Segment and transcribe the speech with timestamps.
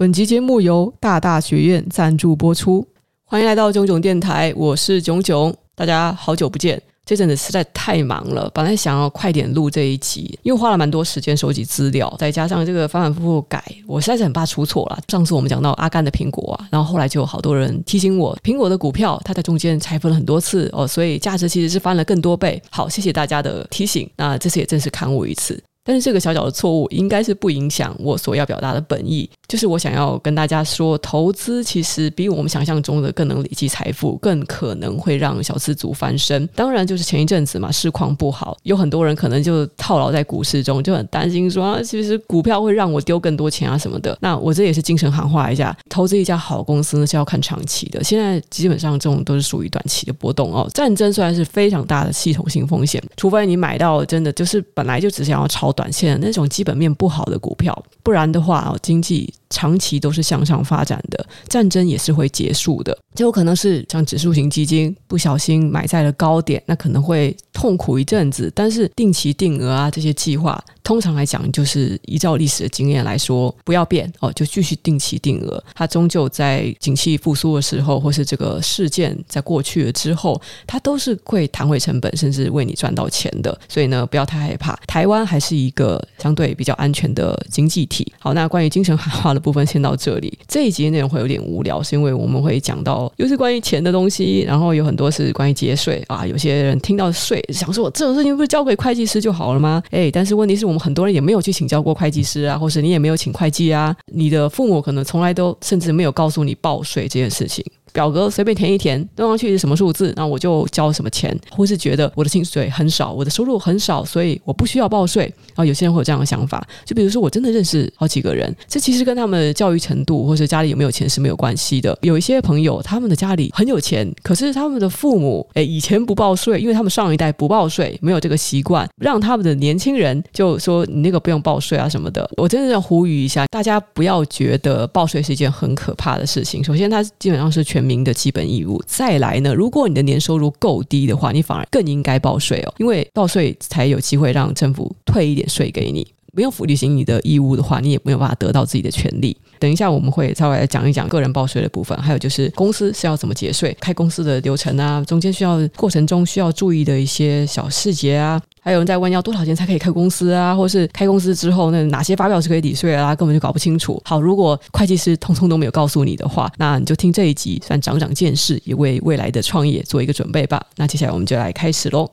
[0.00, 2.88] 本集节目由大大学院赞助播出，
[3.26, 6.82] 欢迎来到囧囧电台，我是囧囧，大家好久不见。
[7.04, 14.98] 这阵子实在太忙了，本来想要快点录这一集，因为花了蛮多时间收集资料，再加上这个反反复复改，我实在是很怕出错了。
[15.08, 22.62] 上次我们讲到阿甘的苹果啊，然后后来就有好多人提醒我，苹果的股票它在中间拆分了很多次哦，所以价值其实是翻了更多倍。
[22.70, 25.62] 好，谢谢大家的提醒，那这次也正式勘误一次。
[25.90, 36.48] 但是这个小小的错误应该是不影响我所要表达的本意，就是我想要跟大家说，投资其实比我们想象中的更能累积财富，更可能会让小资族翻身。
[36.54, 44.16] 当然，就是前一阵子嘛，市况不好，有很多人可能就套牢在股市中，就很担心说啊，其实股票会让我丢更多钱啊什么的。
[44.20, 50.70] 那我这也是精神喊话一下，投资一家好公司呢是要看长期的，现在基本上这种都是属于短期的波动哦。
[50.72, 55.74] 战争虽然是非常大的系统性风险，除非你买到真的就是本来就只想要炒。
[55.80, 62.96] 短线那种基本面不好的股票，不然的话，经济长期都是向上发展的，战争也是会结束的。
[63.14, 68.50] 就有可能是像指数型基金不小心买在了高点，那可能会痛苦一阵子。
[68.54, 75.62] 但是定期定额啊这些计划，通常来讲就是依照历史的经验来说，不要变哦，就继续定期定额。
[75.74, 83.58] 它终究在景气复苏的时候，或是这个事件在过去了之后，它都是会弹回成本，甚至为你赚到钱的。
[83.68, 84.78] 所以呢，不要太害怕。
[84.86, 88.10] 台湾还是一个相对比较安全的经济体。
[88.20, 90.38] 好，那关于精神喊话的部分先到这里。
[90.46, 93.12] 这一集内容会有点无聊，是因为我们会讲到。
[93.16, 96.26] 又是关于钱的东西，然后有很多是关于节税啊。
[96.26, 99.82] 有些人听到税，想说这种事情不是交给会计师就好了吗？
[99.90, 103.96] 哎，但是问题是我们很多人也没有去请教过会计师啊，或是你也没有请会计啊。
[104.12, 107.64] 你的父母可能从来都甚至没有告诉你报税这件事情。
[107.92, 115.22] 表格随便填一填，弄上去是什么数字，那我就交什么钱，或是觉得我的薪水很少，我的收入很少，所以我不需要报税。
[115.48, 121.98] 然后有些人会有这样的想法，就比如说我真的认识好几个人，这其实跟他们的教育程度或者家里有没有钱是没有关系的。
[122.02, 132.28] 有一些朋友他们的家里很有钱，可是他们的父母诶以前不报税，因为他们上一代不报税，没有这个习惯，让他们的年轻人就说你那个不用报税啊什么的。
[132.36, 136.62] 我真的要呼吁一下，大家不要觉得报税是一件很可怕的事情。
[136.62, 137.79] 首先，它基本上是全。
[137.82, 138.82] 民的基本义务。
[138.86, 146.06] 再来呢，如果你的年收入够低的话，你反而更应该报税哦，因为报税才有机会让政府退一点税给你。
[146.32, 149.36] 没有履行你的义务的话，你也没有办法得到自己的权利。
[149.58, 158.40] 等一下我们会稍微来讲一讲个人报税的部分，还有就是公司是要怎么节税，开公司的流程啊，中间需要过程中需要注意的一些小细节啊。
[158.70, 164.00] 还有人在问要多少钱才可以开公司啊，或是开公司之后那哪些发票是可以抵税啊，根本就搞不清楚。
[164.04, 170.64] 好，如果会计师通通都没有告诉你的话，那你就听这一集，算长长见识，也为未来的创业做一个准备吧。
[170.76, 172.08] 那接下来我们就来开始喽。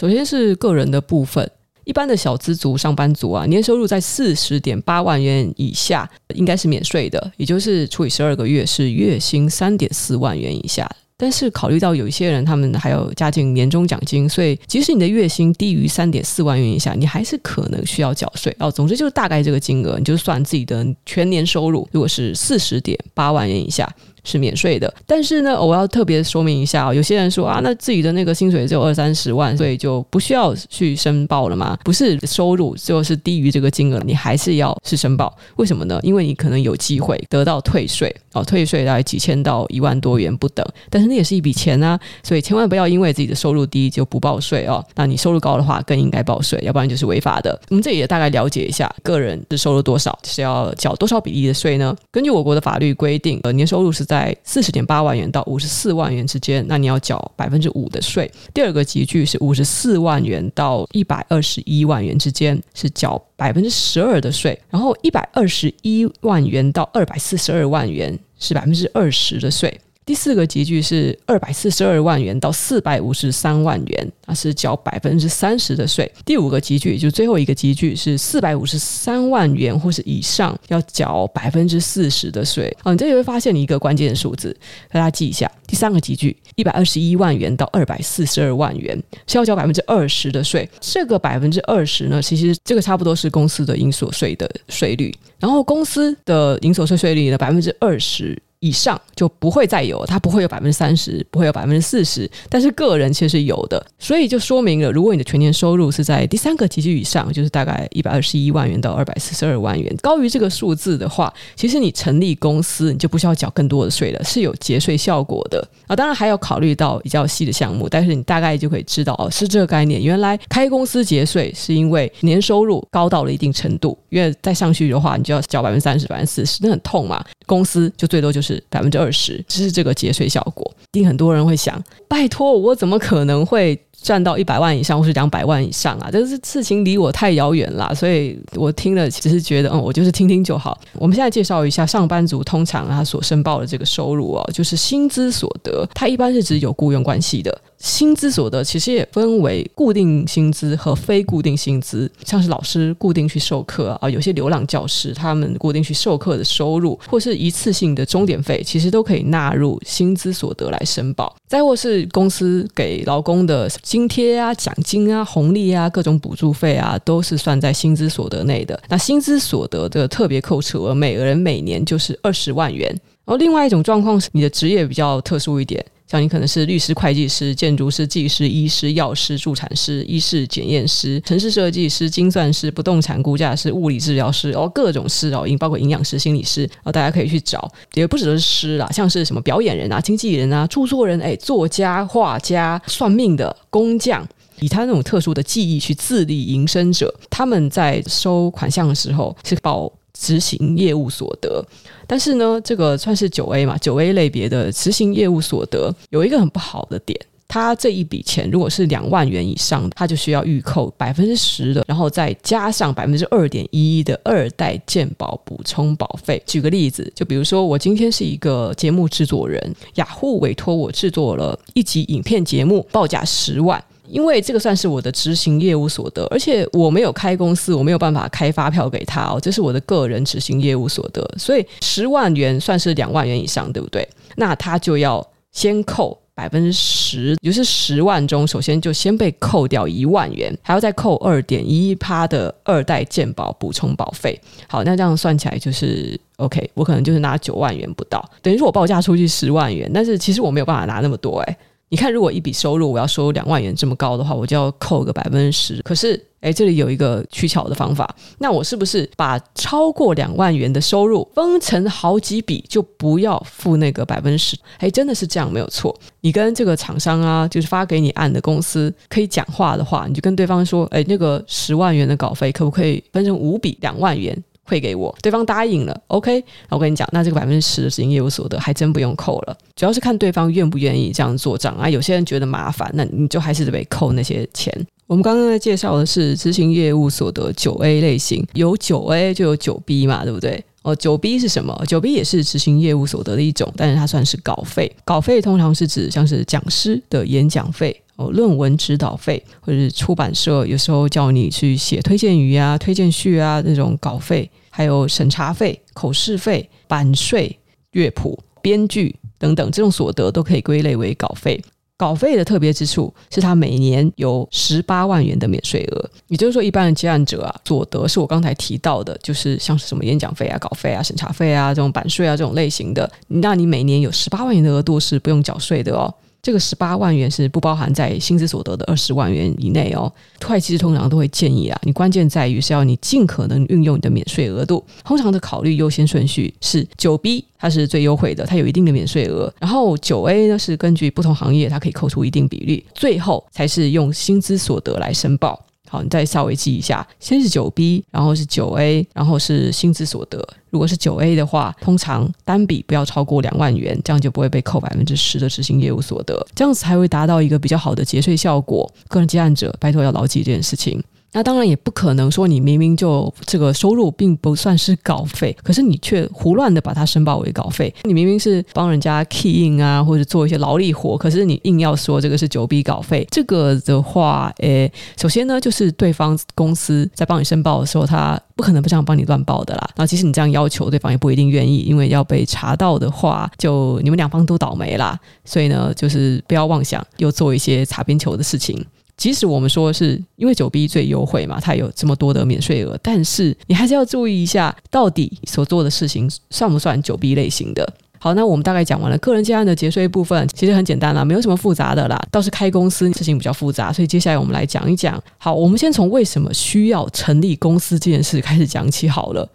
[0.00, 1.46] 首先是个人的部分。
[1.84, 10.90] 一般的小资族、上班族啊，年收入在四十点八万元以下，应该是免税的，也就是除以十二个月是月薪三点四万元以下。
[11.20, 18.70] 但是考虑到有一些人他们还有加进年终奖金，所以即使你的月薪低于三点四万元以下，你还是可能需要缴税哦。
[18.70, 23.92] 总之就是大概这个金额，你就算自己的全年收入，如果是四十点八万元以下。
[24.28, 31.76] 是免税的，但是呢，我要特别说明一下哦，有些人说啊，那自己的那个薪水只有二三十万，所以就不需要去申报了吗？
[31.82, 35.34] 不是，收入就是低于这个金额，你还是要是申报。
[35.56, 35.98] 为什么呢？
[36.02, 44.84] 因为你可能有机会得到退税哦，退税大概几千到一万多元不等，但是那也是一笔钱啊，所以千万不要因为自己的收入低就不报税哦。
[44.94, 47.58] 那你收入高的话，更应该报税，要不然就是违法的。
[47.70, 51.94] 我们这里也大概了解一下，个人是收入多少，是要缴多少比例的税呢？
[52.10, 58.28] 根据我国的法律规定，呃，年收入是在在四十点八万元到五十四万元之间，那你要缴百分之五的税。
[58.52, 64.58] 第二个集聚是五十四万元到一百二十一万元之间，是缴百分之十二的税。
[64.70, 69.80] 然后一百二十一万元到二百四十二万元是百分之二十的税。
[70.08, 76.10] 第四个级距是二百四十二万元到四百五十三万元，那是缴百分之三十的税。
[76.24, 82.74] 第五个级距，也就是最后一个级距是四百五十三万元或是以上，要缴百分之四十的税。
[82.84, 84.56] 哦，你这里会发现一个关键数字，
[84.90, 85.50] 大家记一下。
[85.66, 90.66] 第三个级距一百二十一万元到二百四十二万元，是要缴百分之二十的税。
[90.80, 95.14] 这个百分之二十呢，其实这个差不多是公司的营所税的税率。
[95.38, 98.40] 然后公司的营所税税率呢百分之二十。
[98.60, 115.94] 以上就不会再有，它不会有百分之三十，不会有百分之四十，但是个人其实是有的，所以就说明了，如果你的全年收入是在第三个级距以上，就是大概一百二十一万元到二百四十二万元，高于这个数字的话，其实你成立公司你就不需要缴更多的税了，是有节税效果的啊。
[115.94, 120.02] 当然还要考虑到比较细的项目，但是你大概就可以知道哦，是这个概念。
[120.02, 127.24] 原来开公司节税是因为年收入高到了一定程度，因为再上去的话，你就要缴百分之三十、百分之四十，那很痛嘛。
[127.46, 130.74] 公司就最多就是是百分之二十，这是这个节税效果。
[130.92, 136.08] 一定很多人会想，拜托，我怎么可能会赚到一百万以上或是两百万以上啊？
[136.10, 140.78] 这是事情离我太遥远了，所以我听了只是觉得，嗯，我就是听听就好。
[140.94, 147.56] 我们现在介绍一下上班族通常他所申报的这个收入哦，就是薪资所得，它一般是指有雇佣关系的。
[147.78, 161.32] 薪资所得其实也分为固定薪资和非固定薪资，像是老师固定去授课啊，有些流浪教师他们固定去授课的收入，或是一次性的钟点费，其实都可以纳入薪资所得来申报。
[161.46, 168.78] 再或是公司给劳工的津贴啊、奖金啊、红利啊、各种补助费啊，都是算在薪资所得内的。
[168.86, 172.86] 那薪资所得的特别扣除额，每个人每年就是二十万元。
[173.24, 175.82] 然后另外一种状况是，你的职业比较特殊一点。
[176.10, 194.26] 像你可能是律师、会计师、建筑师、技师、医师、药师、助产师、医师检验师、城市设计师、精算师、不动产估价师、物理治疗师，哦，各种师哦，包括营养师、心理师，哦，大家可以去找，也不只是师啦，像是什么表演人啊、经纪人啊、著作人，哎，作家、画家、算命的、工匠，
[194.60, 201.64] 以他那种特殊的技艺去自力营生者，他们在收款项的时候是保执行业务所得。
[202.06, 216.42] 但是呢，这个算是九 A 嘛，九 A 类别的执行业务所得有一个很不好的点，它这一笔钱如果是两万元以上，它就需要预扣百分之十的，然后再加上百分之二点一一的二代健保补充保费。
[216.46, 223.82] 举个例子，就比如说我今天是一个节目制作人，雅虎委托我制作了一集影片节目，报价十万。
[224.10, 234.08] 因为这个算是我的执行业务所得，而且我没有开公司，我没有办法开发票给他哦，这是我的个人执行业务所得，所以十万元算是两万元以上，对不对？
[234.36, 244.40] 那他就要先扣百分之十，也就是十万中，首先就先被扣掉一万元，还要再扣二点一趴的二代健保补充保费。
[244.68, 251.56] 好，那这样算起来就是 OK，我可能就是拿九万元不到，等于说我报价出去十万元，但是其实我没有办法拿那么多诶。
[251.90, 255.80] 你看，如果一笔收入我要收两万元这么高的话，我就要扣个百分之十。
[255.82, 264.56] 可是，诶，这里有一个取巧的方法，那我是不是把超过两万元的收入分成好几笔，就不要付那个百分之十？
[264.80, 265.98] 诶，真的是这样，没有错。
[266.20, 274.36] 你跟这个厂商啊，就是发给你案的公司可以讲话的话，你就跟对方说，诶，那个十万元的稿费可不可以分成五笔两万元？
[274.68, 276.44] 汇给我，对方答应了，OK。
[276.68, 281.88] 我跟你讲，那这个百分之十的执行业务所得还真不用扣了，主要是看对方愿不愿意这样做账啊。
[281.88, 284.72] 有些人觉得麻烦，那你就还是得被扣那些钱。
[285.06, 290.62] 我们刚刚在介绍的是执行业务所得九 A 类型，有九 A 就有九 B 嘛，对不对？
[290.82, 291.82] 哦，九 B 是什么？
[291.86, 294.90] 九 B 也是执行业务所得的一种，但是它算是稿费。
[295.04, 297.98] 稿费通常是指像是讲师的演讲费。
[298.16, 307.58] 哦，论文指导费，或者是出版社有时候叫你去写推荐语啊、推荐序啊那种稿费，还有审查费、口试费、版税、
[307.90, 311.60] 乐谱、编剧等等，这种所得都可以归类为稿费。
[311.96, 326.14] 稿费的特别之处是，它每年有十八万元的免税额，也就是说，一般的接案者啊，所得是我刚才提到的，就是像是什么演讲费啊、稿费啊、审查费啊这种版税啊这种类型的，那你每年有十八万元的额度是不用缴税的哦。
[326.40, 330.10] 这个十八万元是不包含在薪资所得的二十万元以内哦。
[330.46, 334.84] 会计师通常都会建议啊，你关键在于是要你尽可能运用你的免税额度。
[335.04, 339.52] 通常的考虑优先顺序是九 B，它是最优惠的，它有一定的免税额。
[339.60, 342.84] 然后九 A 呢是根据不同行业，它可以扣除一定比例。
[342.94, 345.64] 最后才是用薪资所得来申报。
[345.88, 350.46] 好，你再稍微记一下，先是九 B，然后是九 A，然后是薪资所得。
[350.70, 358.90] 如果是九 A 的话，通常单笔不要超过两万元，这样就不会被扣百分之十的执行业务所得，这样子才会达到一个比较好的节税效果。
[359.08, 361.02] 个人接案者，拜托要牢记这件事情。
[361.32, 367.94] 那当然也不可能说你明明就这个收入并不算是稿费，可是你却胡乱的把它申报为稿费。
[368.04, 379.90] 你明明是帮人家 key in 啊，或者做一些劳力活，可是你硬要说这个是九 B 稿费，这个的话，诶，首先呢，就是对方公司在帮你申报的时候，他不可能不这样帮你乱报的啦。
[379.96, 385.18] 然后即使你这样要求，对方也不一定愿意，因为要被查到的话，就你们两方都倒霉啦。
[385.44, 388.82] 所以呢，就是不要妄想又做一些擦边球的事情。
[389.18, 397.92] 即使我们说是因为九 B 最优惠嘛，它有这么多的免税额，但是你还是要注意一下，到底所做的事情算不算九 B 类型的？
[398.20, 402.20] 好，那我们大概讲完了个人接案的节税部分，其实很简单啦，没有什么复杂的啦。
[402.30, 405.22] 倒是开公司事情比较复杂，所以接下来我们来讲一讲。
[405.36, 409.48] 好，我们先从为什么需要成立公司这件事开始讲起好了。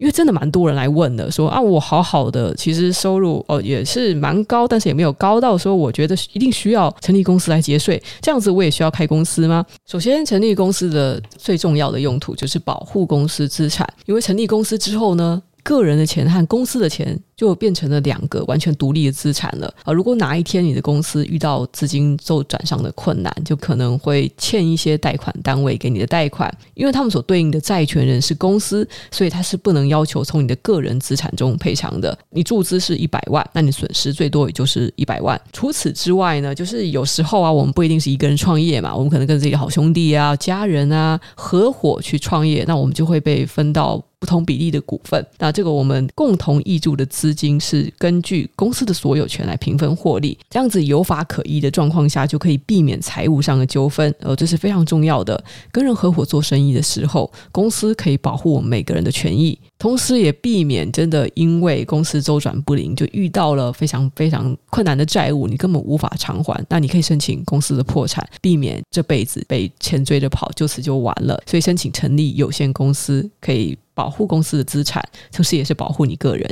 [0.00, 9.64] 因为真的蛮多人来问的，说啊，我好好的，其实收入哦也是蛮高，但是也没有高到说我觉得一定需要成立公司来节税，这样子我也需要开公司吗？
[9.86, 17.18] 首先，成立公司的最重要的用途就是保护公司资产，因为成立公司之后呢，个人的钱和公司的钱。
[17.40, 19.90] 就变成了两个完全独立的资产了啊！
[19.94, 32.14] 如果哪一天你的公司遇到资金周转上的困难，就可能会欠一些贷款单位给你的贷款，因为他们所对应的债权人是公司，所以他是不能要求从你的个人资产中赔偿的。
[32.28, 35.40] 你注资是一百万，那你损失最多也就是一百万。
[35.50, 45.26] 除此之外呢，就是有时候啊，我们不一定是一个人创业嘛，我们可能跟自己的好兄弟啊、家人啊合伙去创业，那我们就会被分到不同比例的股份。
[45.38, 54.14] 那这个我们共同挹注的资金是根据公司的所有权来平分获利，这样子有法可依的状况下，就可以避免财务上的纠纷。
[54.20, 55.42] 呃，这是非常重要的。
[55.72, 66.62] 跟人合伙做生意的时候，公司可以保护我们每个人的权益，同时也避免真的因为公司周转不灵，就遇到了非常非常困难的债务，你根本无法偿还。
[66.68, 71.40] 那你可以申请公司的破产，避免这辈子被钱追着跑，就此就完了。
[71.46, 76.50] 所以申请成立有限公司，可以保护公司的资产，同时也是保护你个人。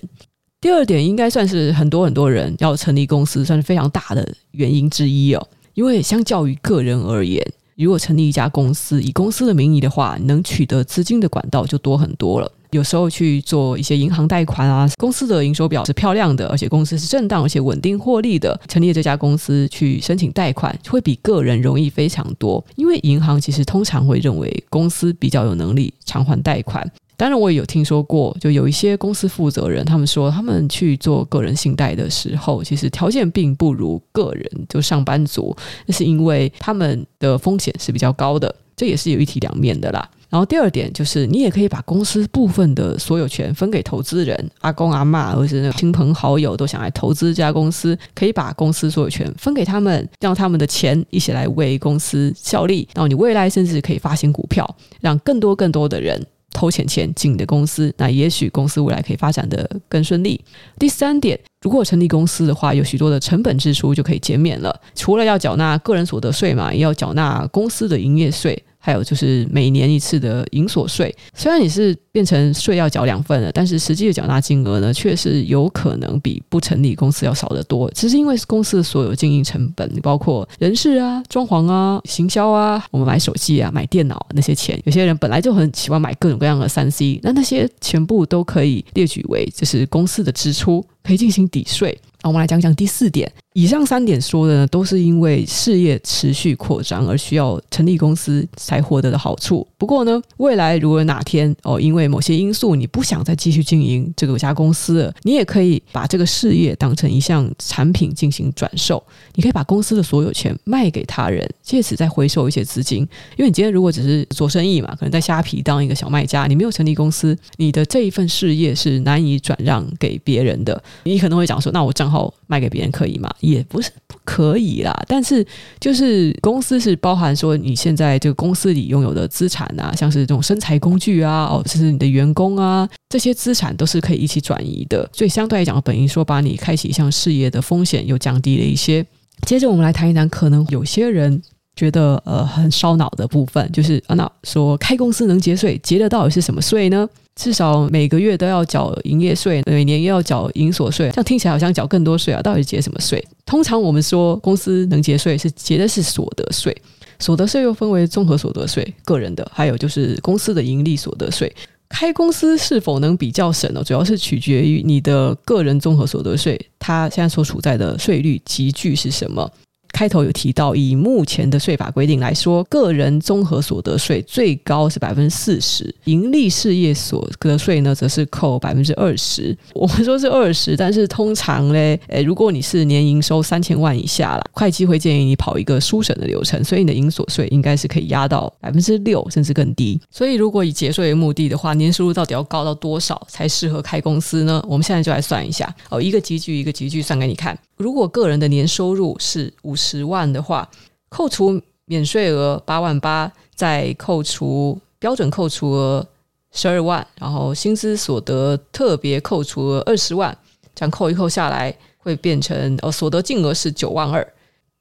[0.61, 5.49] 第二点应该算是很多很多人要成立公司，算是非常大的原因之一哦。
[5.73, 7.43] 因为相较于个人而言，
[7.77, 12.53] 如果成立一家公司，以公司的名义的话，能取得资金的管道就多很多了。
[12.73, 22.63] 有时候去做一些银行贷款啊，公司的营收表是漂亮的，而且公司是正当而且稳定获利的，成立这家公司去申请贷款，会比个人容易非常多。
[22.77, 26.87] 因为银行其实通常会认为公司比较有能力偿还贷款。
[27.19, 40.09] 当然，我也有听说过，就有一些公司负责人，他们说他们去做个人信贷的时候，其实条件并不如个人，就上班族，那是因为他们的风险是比较高的，这也是有一体两面的啦。
[40.29, 52.87] 然后第二点就是，你也可以把公司部分的所有权分给投资人，阿公阿嬷或是那个亲朋好友都想来投资这家公司，可以把公司所有权分给他们，让他们的钱一起来为公司效力。
[52.95, 56.25] 然后你未来甚至可以发行股票，让更多更多的人。
[56.53, 60.41] 投钱钱进你的公司，那也许公司未来可以发展的更顺利。
[60.79, 68.61] 第三点，如果成立公司的话，有许多的成本支出就可以减免了，除了要缴纳个人所得税嘛，也要缴纳公司的营业税。
[68.89, 77.91] 还有就是每年一次的营所税，虽然你是变成税要缴两份了，但是实际的缴纳金额呢，确实有可能比不成立公司要少得多。
[77.91, 92.01] 只是因为公司的所有经营成本，包括人事啊、装潢啊、行销啊，我们买手机啊、买电脑那些钱，有些人本来就很喜欢买各种各样的三 C，那那些全部都可以列举为就是公司的支出，可以进行抵税。
[92.23, 93.31] 那我们来讲讲第四点。
[93.59, 99.67] 以上三点说的呢，都是因为事业持续扩张而需要成立公司才获得的好处。
[99.77, 109.03] 不过呢，未来如果哪天哦，因为某些因素你不想再继续经营这个家公司了，你也可以把这个事业当成一项产品进行转售。
[109.35, 113.01] 你可以把公司的所有权卖给他人，借此再回收一些资金。
[113.37, 120.81] 因为你今天如果只是做生意嘛，可能在虾皮当一个小卖家，你没有成立公司，你的这一份事业是难以转让给别人的。
[121.03, 123.29] 你可能会讲说，那我账号卖给别人可以吗？
[123.51, 125.45] 也不是不可以啦，但是
[125.81, 139.05] 就是公司是包含说你现在这个公司里拥有的资产啊，像是这种生财工具啊，哦，甚至你的员工啊，这些资产都是可以一起转移的，所以相对来讲，等于说把你开启一项事业的风险又降低了一些。
[139.47, 141.41] 接着我们来谈一谈，可能有些人
[141.79, 147.09] 觉得呃很烧脑的部分，就是啊，那说开公司能节税，节的到底是什么税呢？
[147.37, 152.43] 至少每个月都要缴营业税，每年又要缴营所税，这样听起来好像缴更多税啊！
[152.43, 153.25] 到底节什么税？
[153.47, 156.77] 通常我们说公司能节税，是节的是所得税，
[157.21, 161.55] 所得税又分为综合所得税、个人的，还有就是公司的盈利所得税。
[161.89, 163.85] 开公司是否能比较省呢？
[163.85, 169.49] 主要是取决于你的个人综合所得税，它现在所处在的税率级距是什么。
[169.93, 179.57] 开头有提到，以目前的税法规定来说，个人综合所得税最高是百分之四十，盈利事业所得税呢，则是扣百分之二十。
[179.75, 189.99] 我们说是二十，但是通常嘞，诶，如果你是年营收三千万以下啦，会计会建议你跑一个书审的流程，所以你的营所税应该是可以压到百分之六，甚至更低。
[190.11, 194.63] 所以，如果以节税为目的的话，年收入到底要高到多少才适合开公司呢？
[194.69, 197.59] 我们现在就来算一下哦，一个集聚一个集聚算给你看。
[197.77, 200.69] 如果个人的年收入是五十十万的话，
[201.09, 206.07] 扣除免税额八万八，再扣除标准扣除额
[206.53, 210.37] 十二万，然后薪资所得特别扣除额二十万，
[210.75, 214.27] 这样扣一扣下来会变成呃所得净额是九万二，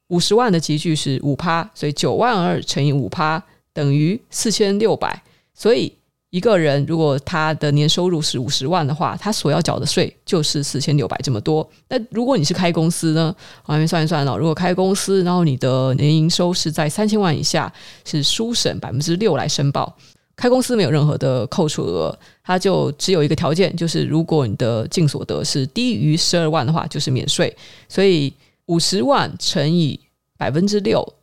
[0.08, 5.22] 五十万的级距是五趴，所以九万二乘以五趴等于四千六百，
[5.54, 5.92] 所以。
[6.30, 11.66] 一个人如果他的年收入是五十万的话，他所要缴的税就是四千六百这么多。
[11.88, 13.34] 那如果你是开公司呢？
[13.64, 14.36] 我还没算一算呢。
[14.36, 17.72] 如果开公司，然后你的年营收是在三千万以下，
[18.04, 19.96] 是书审百分之六来申报。
[20.36, 27.56] 开公司没有任何的扣除额，它就只有一个条件，就是如果你的净所得是低于十二万的话，就是免税。
[27.88, 28.30] 所以
[28.66, 29.98] 五十万乘以
[30.36, 31.14] 百分之六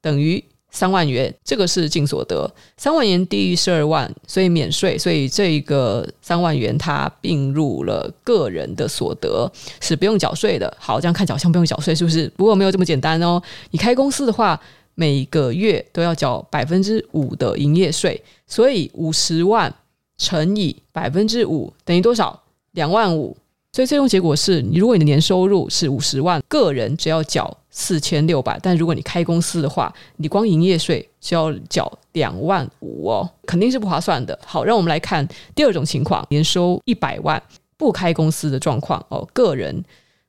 [0.00, 0.44] 等于。
[0.72, 2.50] 三万元，这个是净所得。
[2.76, 4.98] 三万元低于十二万，所以免税。
[4.98, 9.48] 所以这个三万元它并入了个人的所得，
[9.80, 10.74] 是不用缴税的。
[10.80, 12.26] 好，这样看起来好像不用缴税，是不是？
[12.36, 13.40] 不过没有这么简单哦。
[13.70, 14.58] 你开公司的话，
[14.94, 19.72] 每个月都要缴百分之五的营业税，所以五十万
[20.16, 22.42] 乘以百分之五等于多少？
[22.72, 23.36] 两万五。
[23.74, 34.38] 所以最终结果是你，如果你的年收入是五十万，个人只要缴四千六百，但如果你开公司的话，你光营业税就要缴两万五哦，肯定是不划算的。
[34.44, 37.42] 好，让我们来看第二种情况，年收一百万，
[37.78, 39.82] 不开公司的状况哦，个人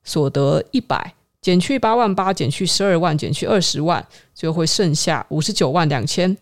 [0.06, 6.36] 所得一百，减去八万八，减去十二万，减去二十万，就会剩下五十九万两千。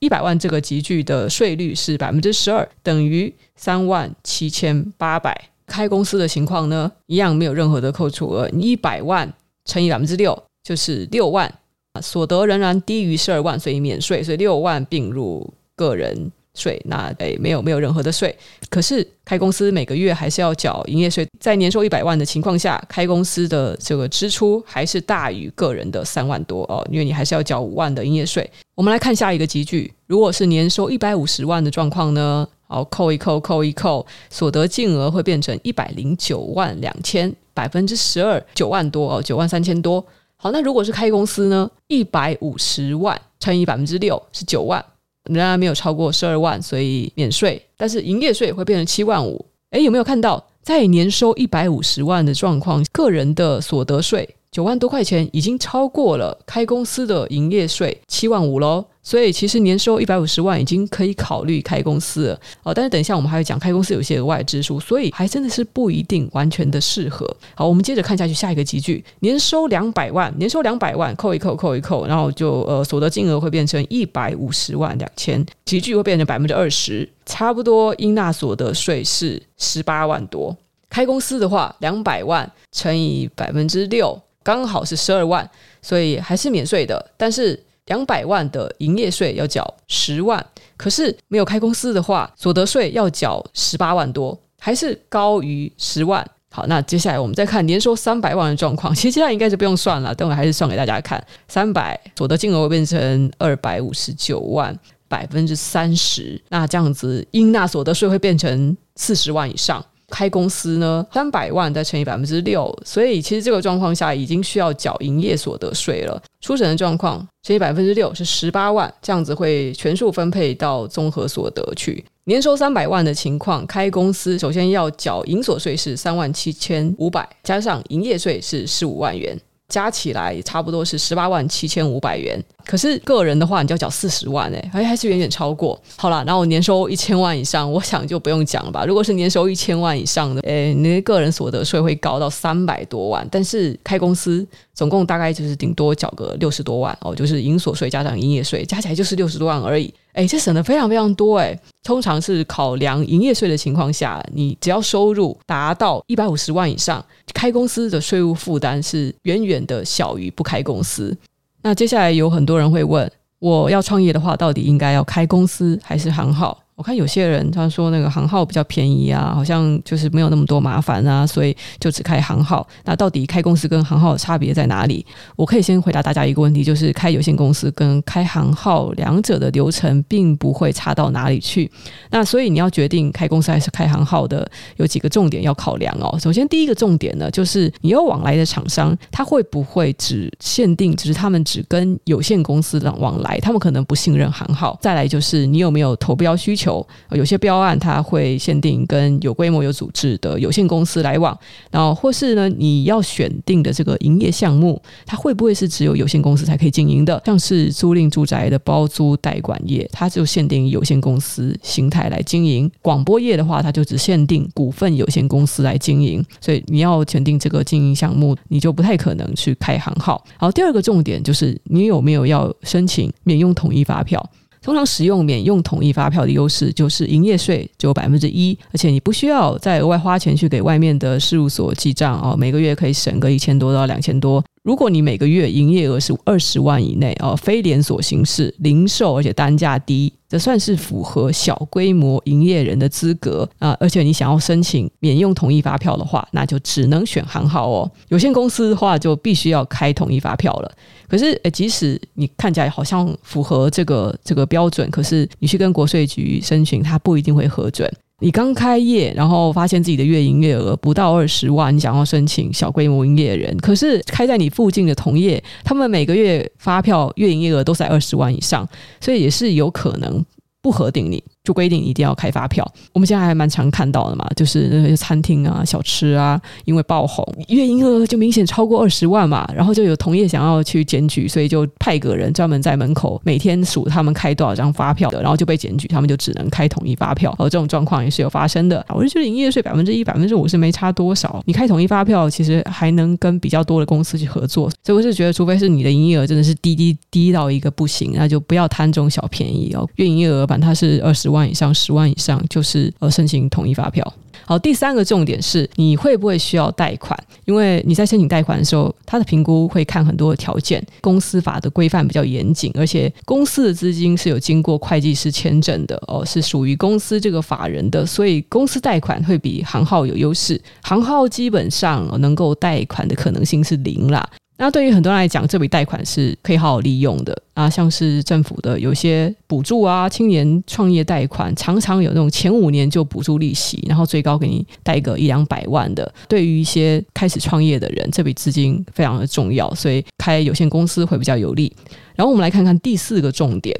[0.00, 5.48] 一百万这个级距的税率是百分之十二，等于三万七千八百。
[5.66, 8.48] 开公司的情况呢，一样没有任何的扣除额。
[8.52, 9.32] 你一百万
[9.70, 11.46] 乘以百分之六，就是六万
[11.92, 12.00] 啊。
[12.00, 16.80] 所得仍然低于十二万，所以免税，所以六万并入个人税。
[16.86, 18.36] 那诶，没有没有任何的税。
[18.68, 21.24] 可是开公司每个月还是要缴营业税。
[21.38, 28.50] 在年收一百万的情况下，开公司的这个支出还是大于个人的三万多哦，因为你还是要缴五万的营业税。
[28.74, 32.46] 我们来看下一个级距，如果是年收一百五十万的状况呢？
[32.66, 40.02] 好，扣一扣，扣一扣，所得净额会变成一百零九万两千，百分之十二，九万多哦，九万三千多。
[40.36, 41.70] 好，那如果是开公司呢？
[41.88, 44.82] 一百五十万乘以百分之六是九万，
[45.24, 47.62] 仍然没有超过十二万，所以免税。
[47.76, 49.44] 但是营业税会变成七万五。
[49.72, 58.84] 诶，有没有看到，在年收一百五十万的状况，个人的所得税九万多块钱已经超过了开公司的营业税七万五喽。
[59.02, 67.26] 所以其实年收一百五十万已经可以考虑开公司了哦，但是等一下我们还会讲开公司有些额外支出，所以还真的是不一定完全的适合。
[67.54, 80.54] 好，我们接着看下去，下一个级距，年收两百万，年收两百万，扣一扣，扣一扣，然后就呃所得金额会变成一百五十万两千，集聚会变成百分之二十，差不多应纳所得税是十八万多。
[80.90, 85.48] 开公司的话，两百万乘以百分之六，刚好是十二万，
[85.80, 87.62] 所以还是免税的，但是。
[87.86, 90.44] 两百万的营业税要缴十万，
[90.76, 96.24] 可是没有开公司的话，所得税要缴十八万多，还是高于十万。
[96.52, 101.20] 好，那接下来我们再看年收三百万的状况，其实现在应该是不用算了，等会还是算给大家看。
[101.48, 109.84] 三百所得金额会变成二百五十九万，百分之三十，那这样子应纳所得税会变成四十万以上。
[110.10, 116.22] 开公司呢，三百万再乘以百分之六，所以其实这个状况下已经需要缴营业所得税了。
[116.40, 122.04] 初审的状况乘以百分之六是十八万，这样子会全数分配到综合所得去。
[122.24, 129.38] 年收三百万的情况，开公司首先要缴营所税是三万七千五百，加上营业税是十五万元。
[129.68, 135.76] 加起来差不多是十八万七千五百元，可是个人的话，你就要缴四十万哎，还还是远远超过。
[135.96, 138.84] 好了，然后年收一千万以上，我想就不用讲了吧。
[138.84, 149.92] 如果是年收一千万以上的，诶，你的个人所得税会高到三百多万，但是开公司总共大概就是顶多缴个六十多万哦，就是营所税加上营业税加起来就是六十多万而已。
[150.12, 151.56] 哎，这省的非常非常多哎！
[151.84, 161.16] 通常是考量营业税的情况下，你只要收入达到一百五十万以上，开公司的税务负担是远远的小于不开公司。
[161.62, 166.58] 那接下来有很多人会问，我要创业的话，到底应该要开公司还是行号？
[166.80, 172.66] 我看有些人他说那个行号比较便宜啊，好像就是没有那么多麻烦啊，所以就只开行号。
[172.86, 175.04] 那到底开公司跟行号的差别在哪里？
[175.36, 181.70] 我可以先回答大家一个问题，就是开有限公司跟开行号两者的流程并不会差到哪里去。
[182.10, 186.18] 那所以你要决定开公司还是开行号的，有几个重点要考量哦。
[186.18, 194.78] 首先第一个重点呢，就是你要往来的厂商，他会不会只限定，只是他们只跟有限公司的往来，他们可能不信任行号。
[194.80, 196.69] 再来就是你有没有投标需求。
[196.70, 196.86] 求。
[197.10, 201.36] 有些标案它会限定跟有规模、有组织的有限公司来往，
[201.70, 207.20] 然后或是呢，你要选定的这个营业项目，它会不会是只有有限公司才可以经营的？
[207.26, 216.24] 像是租赁住宅的包租代管业，它就限定有限公司形态来经营；广播业的话，它就只限定股份有限公司来经营。
[216.40, 220.22] 所以你要选定这个经营项目，你就不太可能去开行号。
[220.38, 224.24] 好，第二个重点就是你有没有要申请免用统一发票。
[224.62, 234.44] 通常使用免用统一发票的优势就是营业税只有百分之一，而且你不需要再额外花钱去给外面的事务所记账哦，每个月可以省个一千多到两千多。
[234.62, 243.74] 如果你每个月营业额是二十万以内哦，非连锁形式零售，而且单价低，这算是符合小规模营业人的资格啊。
[243.80, 247.90] 而且你想要申请免用统一发票的话，那就只能选行号哦。
[248.08, 250.70] 有限公司的话就必须要开统一发票了。
[251.10, 257.92] 可是，诶，即使你看起来好像符合这个这个标准，可是你去跟国税局申请，他不一定会核准。
[258.22, 268.68] 你刚开业，然后发现自己的月营业额不到二十万，你想要申请小规模营业人，可是开在你附近的同业，他们每个月发票月营业额都在二十万以上，
[269.00, 270.24] 所以也是有可能
[270.62, 271.24] 不核定你。
[271.50, 288.86] 就规定一定要开发票，我们现在还蛮常看到的嘛，就是那些餐厅啊、小吃啊，因为爆红，月营业额就明显超过二十万嘛，然后就有同业想要去检举，所以就派个人专门在门口每天数他们开多少张发票的，然后就被检举，他们就只能开统一发票，而这种状况也是有发生的。
[288.94, 299.88] 我就觉得营业税百分之一、百分之五是没差多少，你开统一发票其实还能跟比较多的公司去合作，所以我是觉得，除非是你的营业额真的是低低低到一个不行，那就不要贪这种小便宜哦。
[299.96, 304.14] 月营业额版它是二十万万以上，十万以上就是呃申请统一发票。
[304.46, 307.16] 好，第三个重点是你会不会需要贷款？
[307.44, 310.84] 因为你在申请贷款的时候，它的评估会看很多的条件。
[311.00, 320.60] 公司法的规范比较严谨，而且公司的资金是有经过会计师签证的哦，是属于公司这个法人的，所以公司贷款会比行号有优势。
[320.82, 324.28] 行号基本上能够贷款的可能性是零啦。
[324.62, 336.12] 那对于很多人来讲，这笔贷款是可以好好利用的啊，像是政府的有些补助啊，青年创业贷款常常有那种前五年就补助利息，然后最高给你贷个一两百万的。
[336.28, 341.74] 对于一些开始创业的人，这笔资金非常的重要，所以开有限公司会比较有利。
[342.14, 343.74] 然后我们来看看第四个重点，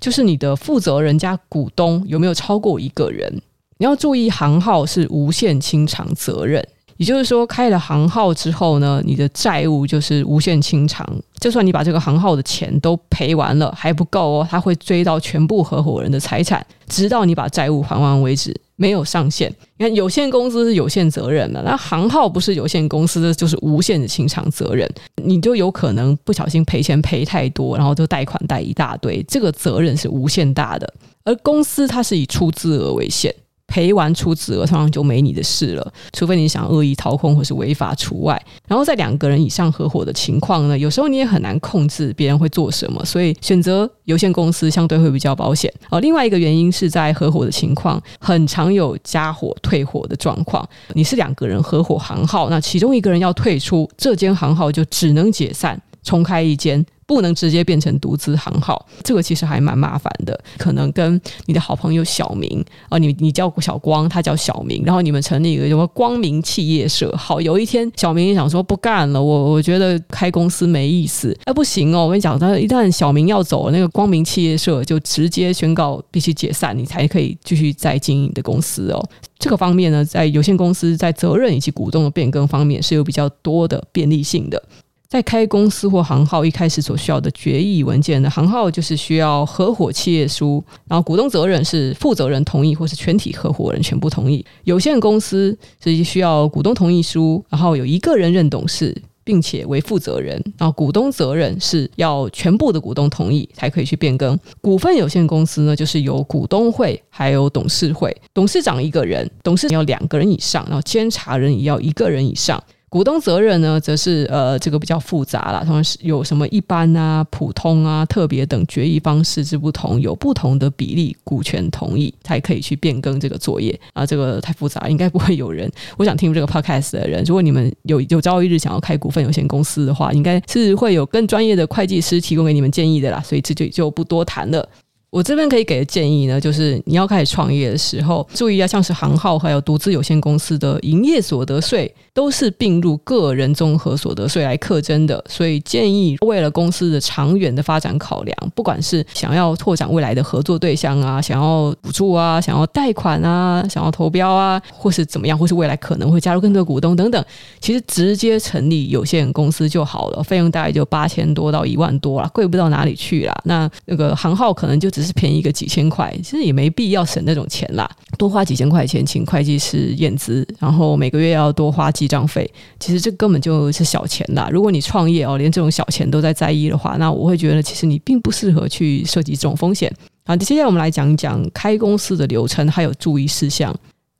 [0.00, 3.30] 就是你的负责人加股东有没有超过一个人？
[3.76, 6.66] 你要注意，行号是无限清偿责任。
[6.96, 11.06] 也就是说，开了行号之后呢，你的债务就是无限清偿。
[11.38, 19.52] 就算你把这个行号的钱都赔完了，还不够哦，他会追到全部合伙人的财产，直到你把债务还完为止，没有上限。
[19.76, 24.90] 你看，有限公司是有限责任的，那行号不是有限公司，就是无限的清偿责任。
[25.22, 30.90] 你就有可能不小心赔钱赔太多，然后就贷款贷一大堆，这个责任是无限大的。
[31.24, 33.34] 而公司它是以出资额为限。
[33.66, 38.40] 赔完出资额，通常就没你的事了，除非你想恶意掏空或是违法除外。
[38.66, 45.72] 然后在两个人以上合伙的情况呢，有时候你也很难控制别人会做什么，所以选择有限公司相对会比较保险。
[45.90, 50.66] 哦，另外一个原因是在合伙的情况，很常有加伙退伙的状况。
[50.94, 56.86] 你是两个人合伙行号，那其中一个人要退出，这间行号就只能解散，重开一间。
[57.08, 60.36] 不能直接变成独资行号，这个其实还蛮麻烦的。
[60.58, 67.08] 可能跟你的好朋友小明啊，你你叫小光，他叫小明，然后你们成立一个什么光明企业社。
[67.16, 71.32] 好，有一天小明想说不干了，我我觉得开公司没意思。
[71.44, 79.00] 哎，不行哦，我跟你讲，他一旦小明要走，那个光明企业社就直接宣告必须解散，你才可以继续再经营的公司哦。
[79.38, 84.60] 这个方面呢，在有限公司在责任以及股东的变更方面是有比较多的便利性的。
[85.08, 94.44] 在开公司或行号一开始所需要的决议文件的行号就是需要合伙企业书，然后股东责任是负责人同意或是全体合伙人全部同意。
[94.64, 104.36] 有限公司是需要股东同意书，然后有一个人任董事，并且为负责人，然后股东责任是要全部的股东同意才可以去变更。
[104.60, 112.62] 股份有限公司呢，就是由股东会还有董事会，董事长一个人，董事要两个人以上，然后监察人也要一个人以上。
[112.88, 125.70] 股东责任呢，则是呃，这个比较复杂啦，同时有什么一般啊、普通啊、特别等决议方式之不同，有不同的比例股权同意才可以去变更这个作业啊，这个太复杂，应该不会有人。
[125.98, 134.66] 我想听这个 podcast 的人，如果你们有有朝一日想要开股份有限公司的话，应该是会有更专业的会计师提供给你们建议的啦，所以这就就不多谈了。
[135.10, 145.24] 我这边可以给的建议呢，就是你要开始创业的时候，注意一下，像是行号还有独资有限公司的营业所得税，都是并入个人综合所得税来课征的。
[145.28, 157.24] 所以建议为了公司的长远的发展考量，不管是想要拓展未来的合作对象啊，想要补助啊，想要贷款啊，想要投标啊，或是怎么样，或是未来可能会加入更多股东等等，
[157.60, 163.34] 其实直接成立有限公司就好了，费用大概就八千多到一万多啦，贵不到哪里去啦。
[163.44, 167.86] 那那个行号可能就只是便宜个几千块，其实也没必要省那种钱啦。
[168.16, 174.48] 多花几千块钱请会计师验资，然后每个月要多花记账费，其实这根本就是小钱啦。
[174.50, 179.92] 如果你创业哦，连这种小钱都在在意的话，那我会觉得其实你并不适合去涉及这种风险。
[180.24, 183.76] 好，接下来我们来讲一讲开公司的流程还有注意事项。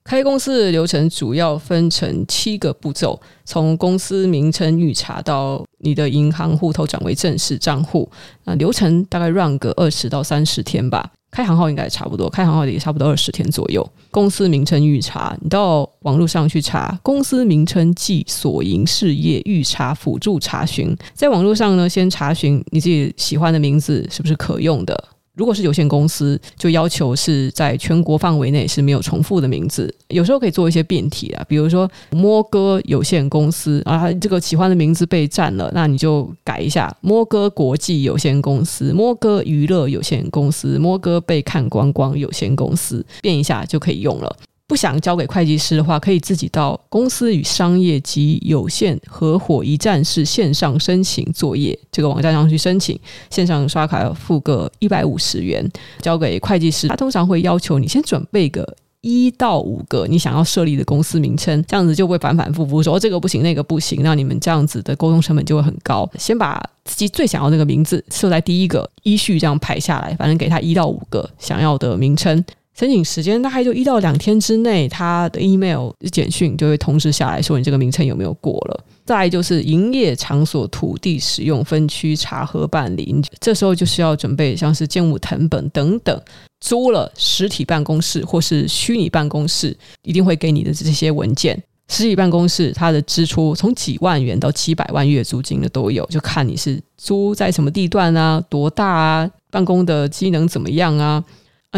[0.06, 8.08] 开公司的流程主要分成七个步骤，从公司名称预查到你的银行户头转为正式账户，
[8.44, 11.10] 那流程大概 run 个二十到三十天吧。
[11.32, 13.84] 开行号应该也差不多，开行号也差不多二十天左右。
[14.12, 25.08] 公司名称预查，你到网络上去查公司名称暨所营事业预查辅助查询，在网络上呢，先查询你自己喜欢的名字是不是可用的。
[25.36, 29.94] 如果是有限公司，就要求是在全国范围内是没有重复的名字。
[30.08, 44.34] 有时候可以做一些变体啊，比如说摸哥有限公司啊，这个喜欢的名字被占了，那你就改一下摸哥国际有限公司、摸哥娱乐有限公司、摸哥被看观光有限公司，变一下就可以用了。
[44.68, 52.98] 不想交给会计师的话，可以自己到公司与商业及有限合伙一站式线上申请作业这个网站上去申请，
[53.30, 55.64] 线上刷卡付个一百五十元，
[56.00, 56.88] 交给会计师。
[56.88, 66.10] 他通常会要求你先准备个一到五个你想要设立的公司名称，这样子就会反反复复说这个不行那个不行，那你们这样子的沟通成本就会很高。
[66.18, 72.44] 先把自己最想要那个名字设在第一个，依序这样排下来，反正给他一到五个想要的名称。
[72.78, 78.84] 申请时间大概就一到两天之内，他的 email 简讯就会通知下来说你这个名称有没有过了。
[79.06, 86.20] 再就是营业场所土地使用分区查核办理，这时候就需要准备像是建物謄本等等。
[86.60, 91.62] 租了实体办公室或是虚拟办公室，一定会给你的这些文件。
[91.88, 101.24] 实体办公室它的支出从几万元到七百万月租金的都有，就看你是租在什么地段啊，多大啊，办公的机能怎么样啊。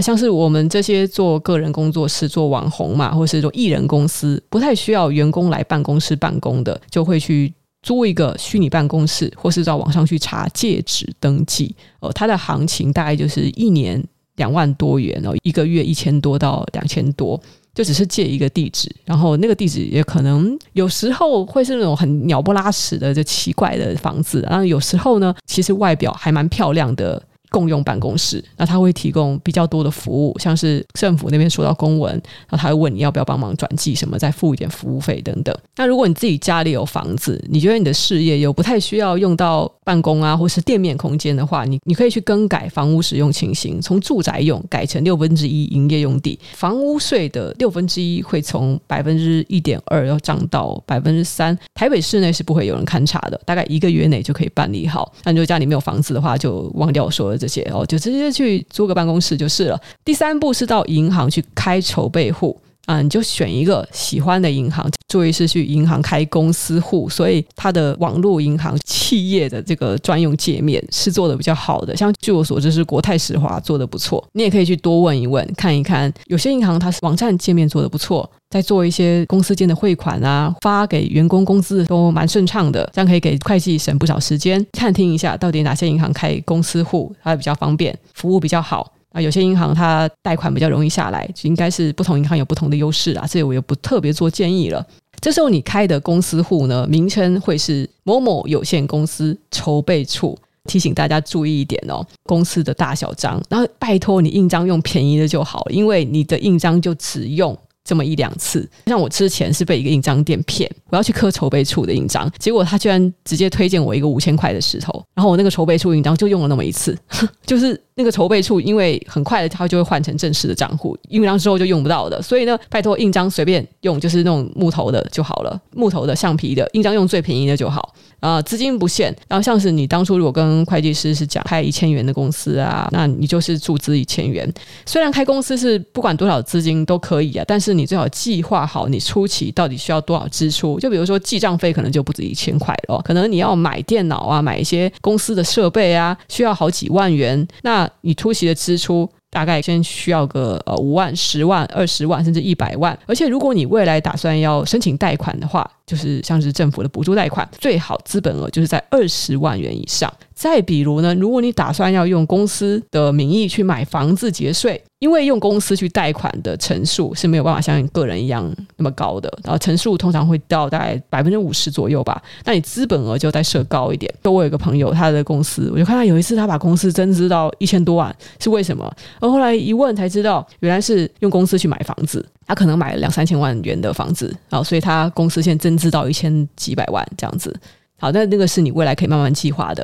[0.00, 11.74] 像是我们这些做个人工作室、做网红嘛，或是做艺人公司，不太需要员工来办公室办公的，就会去租一个虚拟办公室，或是到网上去查借址登记。
[12.00, 14.02] 哦，它的行情大概就是一年
[14.36, 17.40] 两万多元哦，一个月一千多到两千多，
[17.74, 27.22] 就只是借一个地址，然后那个地址也可能有时候会是那种很鸟不拉屎的、就奇怪的房子，然后有时候呢，其实外表还蛮漂亮的。
[27.50, 32.12] 共用办公室，那他会提供比较多的服务，像是政府那边收到公文，
[32.48, 35.56] 然后他会问你要不要帮忙转寄什么，再付一点服务费等等。
[35.76, 51.58] 那如果你自己家里有房子，你觉得你的事业又不太需要用到办公啊，或是店面空间的话，你你可以去更改房屋使用情形，从住宅用改成六分之一营业用地，房屋税的六分之一会从百分之一点二要涨到百分之三。
[51.74, 55.10] 台北市内是不会有人勘察的，大概一个月内就可以办理好。
[55.24, 57.37] 那如果家里没有房子的话，就忘掉说。
[57.38, 59.80] 这些哦，就直接去租个办公室就是了。
[60.04, 64.90] 第三步是到银行去开筹备户啊，你就选一个喜欢的银行。
[65.08, 71.96] 注意是去银行开公司户，所以它的网络银行企业的这个专用界面是做的比较好的。
[71.96, 76.12] 像据我所知是国泰世华做的不错，你也可以去多问一问，看一看。
[76.26, 84.64] 有些银行它是网站界面做的不错，在做一些公司间的汇款啊，发给员工工资都蛮顺畅的，这样可以给会计省不少时间。
[84.72, 88.90] 探听一下到底哪些银行开公司户它比较方便，服务比较好。
[89.10, 94.86] 啊，有些银行它贷款比较容易下来，应该是不同银行有不同的优势啊，这我也不特别做建议了。
[95.20, 107.58] 这时候你开的公司户呢，名称会是某某有限公司筹备处，提醒大家注意一点哦，公司的大小章，然后拜托你印章用便宜的就好，因为你的印章就只用。
[107.88, 116.94] 这么一两次，像我之前是被一个印章店骗，我要去刻筹备处的印章，结果他居然直接推荐我一个五千块的石头，然后我那个筹备处印章就用了那么一次，
[117.46, 127.94] 就是那个筹备处，因为很快的它就会换成正式的账户，印章之后就用不到的，所以呢，拜托印章随便用，就是那种木头的就好了，木头的、橡皮的印章用最便宜的就好。
[128.20, 129.14] 啊，资金不限。
[129.28, 134.52] 然后像是你当初如果跟会计师是讲开一千元的公司啊，那你就是注资一千元。
[134.86, 140.78] 虽然开公司是不管多少资金都可以啊，但是你最好计划好你初期到底需要多少支出。
[140.80, 147.46] 就比如说记账费可能就不止一千块了，可能你要买电脑啊，买一些公司的设备啊，需要好几万元。
[147.62, 149.08] 那你初期的支出。
[149.30, 152.98] 大概先需要个呃五万、十万、二十万，甚至一百万。
[153.04, 160.12] 而且如果你未来打算要申请贷款的话，就是像是政府的补助贷款，最好资本额就是在二十万元以上。
[160.34, 172.22] 再比如呢，如果你打算要用公司的名义去买房子节税，因为用公司去贷款的成数是没有办法像个人一样那么高的，然后成数通常会到大概百分之五十左右吧。
[172.44, 174.12] 那你资本额就再设高一点。
[174.22, 178.88] 就我有个朋友，他的公司，我就看他有一次他把公司增资到一千多万，是为什么？
[179.20, 187.54] 而后来一问才知道，原来是用公司去买房子，他可能买了两三千万元的房子，然后所以他公司现在增资到一千几百万这样子。
[187.98, 189.82] 好，那那个是你未来可以慢慢计划的。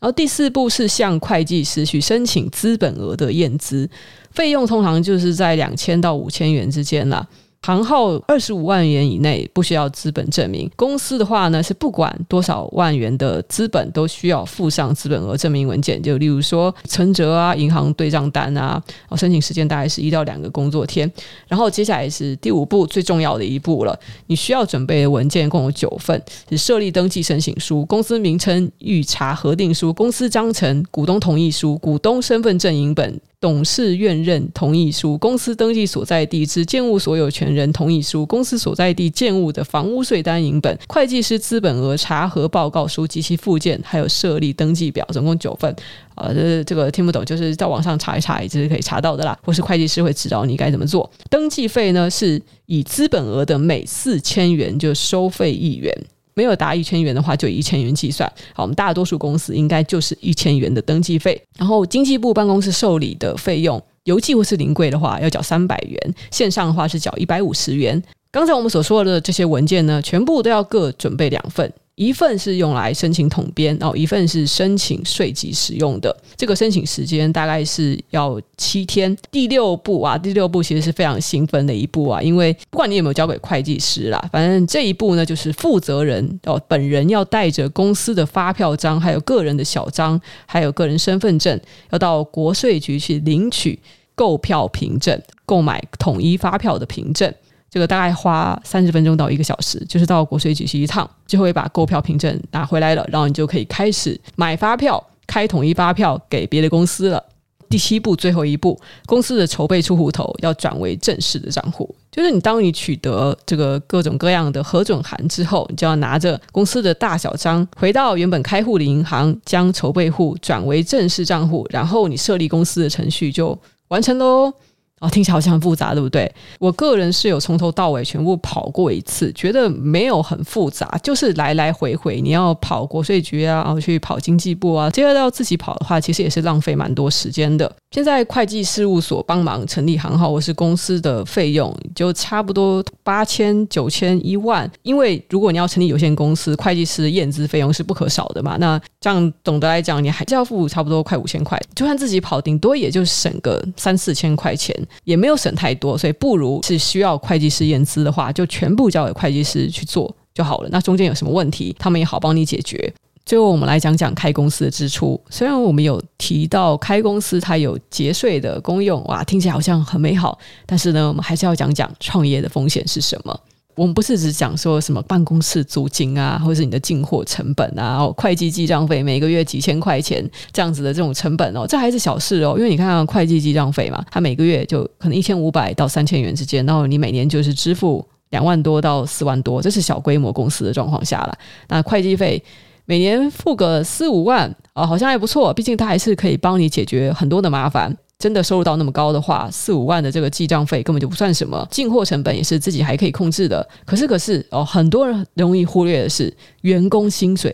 [0.00, 3.86] 然后第四步是向会计师去申请资本额的验资，
[4.30, 7.26] 费用通常就是在两千到五千元之间啦。
[7.62, 18.82] 行号二十五万元以内不需要资本证明，公司的话呢是不管多少万元的资本都需要附上资本额证明文件，就例如说存折啊、银行对账单啊。
[19.14, 21.10] 申请时间大概是一到两个工作天。
[21.46, 33.20] 然后接下来是第五步最重要的一步了，你需要准备的文件共有九份：是设立登记申请书、公司名称预查核定书、公司章程、股东同意书、股东身份证影本。
[33.40, 45.74] 董事院认同意书、公司登记所在地之建物所有权人同意书、公司所在地建物的房屋税单影本、会计师资本额查核报告书及其附件，还有设立登记表，总共九份。
[46.16, 49.38] 呃，这这个听不懂，就是在网上查一查，也是可以查到的啦。
[49.42, 51.10] 或是会计师会指导你该怎么做。
[51.30, 55.90] 登记费呢，是以资本额的每四千元就收费一元。
[56.34, 58.30] 没有达一千元的话，就以一千元计算。
[58.54, 61.40] 好，我们大多数公司应该就是一千元的登记费。
[61.58, 68.02] 然后经济部办公室受理的费用，邮寄或是临柜的话要缴三百元，线上的话是缴一百五十元。
[68.32, 71.72] 刚才我们所说的这些文件呢，全部都要各准备两份。
[72.00, 76.16] 一份是用来申请统编，然后一份是申请税籍使用的。
[76.34, 79.14] 这个申请时间大概是要七天。
[79.30, 91.60] 第六步啊，第六步其实是非常兴奋的一步啊，因为不管你有没有交给会计师啦，反正这一步呢，就是负责人哦本人要带着公司的发票章，还有个人的小章，还有个人身份证，
[91.90, 93.78] 要到国税局去领取
[94.14, 97.30] 购票凭证，购买统一发票的凭证。
[97.70, 107.24] 这个大概花三十分钟到一个小时，就是到国税局去一趟，就会把购票凭证拿回来了，然后你就可以开始买发票、开统一发票给别的公司了。
[107.68, 123.56] 第七步，最后一步，公司的筹备出户头要转为正式的账户，就是你当你取得这个各种各样的核准函之后，你就要拿着公司的大小章回到原本开户的银行，将筹备户转为正式账户，然后你设立公司的程序就
[123.86, 124.52] 完成喽。
[125.00, 126.30] 哦，听起来好像很复杂，对不对？
[126.58, 137.74] 我个人是有从头到尾全部跑过一次，觉得没有很复杂，就是来来回回，你要跑国税局啊，然后去跑经济部啊，接着要自己跑的话，其实也是浪费蛮多时间的。
[137.92, 144.70] 现在会计事务所帮忙成立行号或是公司的费用，就差不多八千、九千、一万。
[144.82, 148.56] 因为如果你要成立有限公司，会计师验资费用是不可少的嘛。
[148.58, 154.76] 那这样总的来讲，你还是要付差不多快五千块，就算自己跑，顶多也就省个三四千块钱。
[155.04, 160.68] 也没有省太多，所以不如是需要会计师验资的话，就全部交给会计师去做就好了。
[160.70, 162.92] 那中间有什么问题，他们也好帮你解决。
[163.26, 165.20] 最后，我们来讲讲开公司的支出。
[165.30, 173.40] 虽然我们有提到开公司它有节税的功用，哇，听起来好像很美好，但是呢，我们还是要讲讲创业的风险是什么。
[173.80, 182.56] 我们不是只讲说什么办公室租金啊，或者是你的进货成本啊，哦，会计记账费每个月几千块钱这样子的这种成本哦，这还是小事哦。
[182.58, 191.38] 因为你看看会计记账费嘛，它每个月就可能一千五百到三千元之间，然后你每年就是支付两万多到四万多，这是小规模公司的状况下了。
[191.68, 192.44] 那会计费
[192.84, 197.96] 每年付个四五万哦，好像还不错，毕竟它还是可以帮你解决很多的麻烦。
[198.20, 203.66] 真的收入到那么高的话，四五万的这个记账费根本就不算什么，进货成本也是自己还可以控制的。
[203.86, 207.50] 可是，可是哦，很多人容易忽略的是员工薪水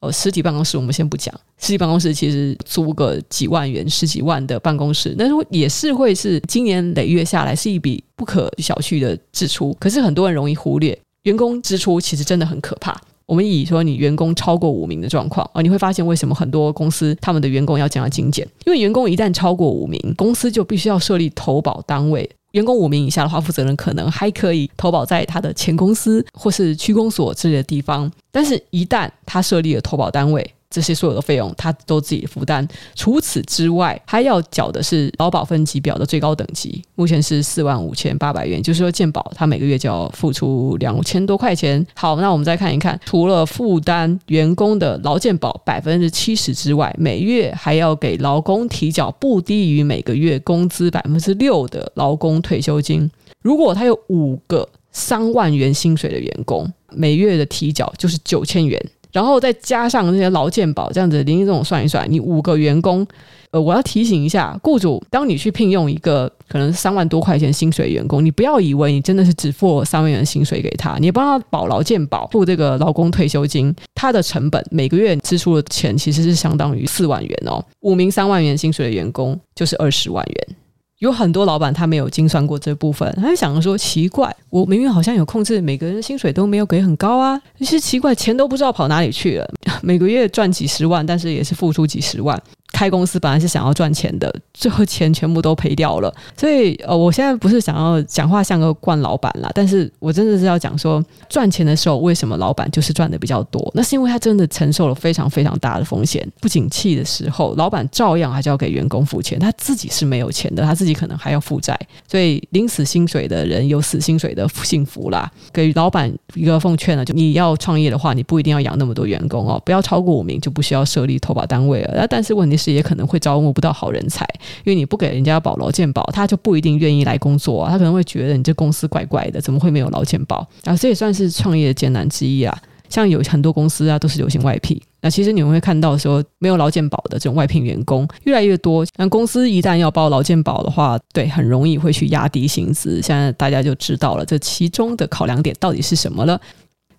[0.00, 0.10] 哦。
[0.10, 9.76] 实体办公室我们先不讲，实体办公室其实租个几万元、十几万的办公室，那也是会是经年累月下来是一笔不可小觑的支出。
[9.78, 13.00] 可是很多人容易忽略，员工支出其实真的很可怕。
[13.30, 18.44] 我们以说你员工超过五名的状况啊，你会发现为什么很多公司他们的员工要这样精简？
[18.66, 22.28] 因为员工一旦超过五名，公司就必须要设立投保单位。
[22.50, 28.10] 员工五名以下的话，负责人可能还可以投保在他的前公司或是区公所之类的地方。
[28.32, 32.66] 但是，一旦他设立了投保单位，这些所有的费用他都自己负担。
[32.94, 41.84] 除此之外，还要缴的是劳保分级表的最高等级，目前是四万五千八百元，就是说健保他每个月就要付出两千多块钱。
[41.94, 53.10] 好，那我们再看一看，除了负担员工的劳健保百分之七十之外，每月还要给劳工提缴不低于每个月工资百分之六的劳工退休金。
[53.42, 58.80] 如果他有五个三万元薪水的员工，每月的提缴就是九千元。
[59.12, 63.06] 然后再加上那些劳健保，这样子零零总算一算，你五个员工，
[63.50, 80.56] 呃，我要提醒一下雇主，当你去聘用一个可能三万多块钱薪水员工，你不要以为你真的是只付三万元薪水给他，你帮他保劳健保，付这个劳工退休金，他的成本每个月支出的钱其实是相当于四万元哦，五名三万元薪水的员工就是二十万元。
[81.00, 89.50] 有很多老板他没有精算过这部分，他就想着说奇怪，我明明好像有控制，每个人薪水都没有给很高啊，其实奇怪，钱都不知道跑哪里去了，
[89.82, 92.40] 每个月赚几十万，但是也是付出几十万。
[92.80, 96.10] 开公司本来是想要赚钱的，最后钱全部都赔掉了。
[96.34, 103.70] 所以，呃，我现在不是想要讲话像个惯老板啦，但是我真的是要讲说，赚钱的时候为什么老板就是赚的比较多？
[103.74, 106.26] 那是因为他真的承受了非常非常大的风险。
[106.40, 111.78] 不景气的时候，老板照样还是要给员工付钱，他自己是没有钱的，他自己可能还要负债。
[112.10, 115.30] 所以，领死薪水的人有死薪水的幸福啦。
[115.52, 121.92] 给老板一个奉劝呢，就你要创业的话，你不一定要养那么多员工哦，不要超过五名就不需要设立投保单位了。
[121.94, 122.69] 那但是问题是。
[122.70, 124.24] 也可能会招募不到好人才，
[124.64, 127.70] 因为你不给人家保劳健保，他就不一定愿意来工作啊。
[127.70, 130.46] 他可能会觉得你这公司怪怪的，怎么会没有劳健保？
[130.64, 132.56] 啊，这也算是创业的艰难之一啊。
[132.88, 134.80] 像有很多公司啊，都是流行外聘。
[135.00, 138.84] 那其实你们会看到说，没有劳健保的这种外聘员工越来越多。
[138.96, 143.00] 那公司一旦要报劳健保的话，对，很容易会去压低薪资。
[143.00, 146.38] 现在大家就知道了，这其中的考量点到底是什么了。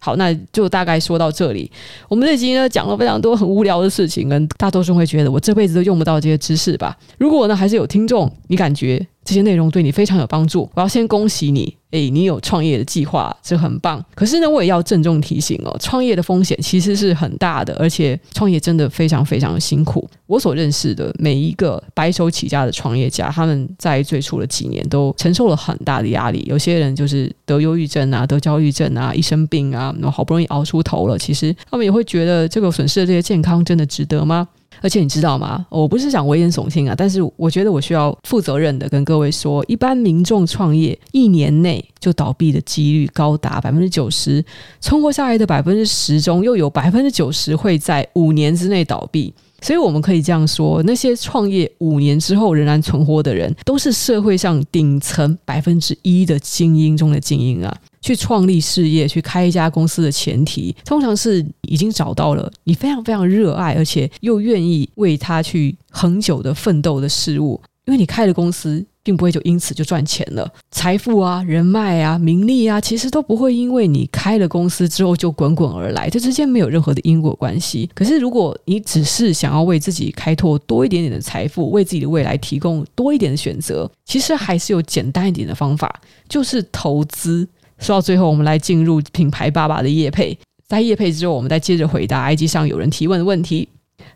[0.04, 1.72] 好，那就大概说到这里。
[2.10, 6.98] 我们这集呢，讲了非常多很无聊的事情，跟大多数会觉得我这辈子都用不到这些知识吧。
[7.20, 11.76] 如果呢，还是有听众，你感觉这些内容对你非常有帮助，我要先恭喜你。
[11.92, 14.02] 诶，你有创业的计划，这很棒。
[14.16, 20.10] 可是呢，我也要郑重提醒哦，创业的风险其实是很大的，而且创业真的非常非常的辛苦。
[20.26, 26.46] 我所认识的每一个白手起家的创业家，他们在最初的几年都承受了很大的压力。
[26.48, 34.48] 有些人就是得忧郁症啊，得焦虑症啊，一生病啊，然后好不容易熬出头了，其实他们也会觉得这个损失的这些健康真的值得吗？
[34.82, 35.66] 而且你知道吗？
[35.70, 44.44] 我不是想危言耸听啊，但是我觉得我需要负责任的跟各位说，一般民众创业一年内就倒闭的几率高达百分之九十，
[44.80, 49.34] 存活下来的百分之十中又有百分之九十会在五年之内倒闭。
[49.64, 57.78] 所以我们可以这样说，那些创业五年之后仍然存活的人，都是社会上顶层百分之一的精英中的精英啊！
[58.02, 68.86] 去创立事业、去开一家公司的前提，通常是已经找到了你非常非常热爱，而且又愿意为他去恒久的奋斗的事物，因为你开了公司。
[69.04, 77.90] 并不会就因此就赚钱了，财富啊、人脉啊、名利啊，其实都不会因为你开了公司之后就滚滚而来，这之间没有任何的因果关系。
[77.96, 86.00] 可是，如果你只是想要为自己开拓多一点点的财富，为自己的未来提供多一点的选择，其实还是有简单一点的方法，
[86.30, 87.48] 就是投资。
[87.82, 93.68] 说到最后，我们来进入品牌爸爸的业配，在业配之后，我们再接着回答 IG 上有人提问的问题。